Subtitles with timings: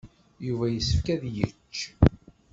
[0.47, 1.75] Yuba yessefk ad yečč.